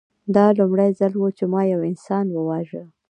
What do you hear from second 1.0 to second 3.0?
و چې ما یو انسان وواژه